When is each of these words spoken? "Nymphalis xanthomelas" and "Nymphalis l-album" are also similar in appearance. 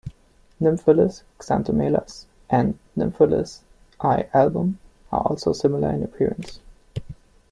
"Nymphalis 0.59 1.21
xanthomelas" 1.39 2.25
and 2.49 2.79
"Nymphalis 2.97 3.59
l-album" 4.03 4.79
are 5.11 5.21
also 5.21 5.53
similar 5.53 5.91
in 5.91 6.01
appearance. 6.01 6.59